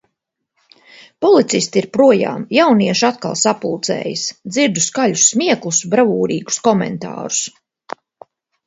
[1.25, 4.27] Policisti ir projām, jaunieši atkal sapulcējas.
[4.57, 7.47] Dzirdu skaļus smieklus, bravūrīgus komentārus.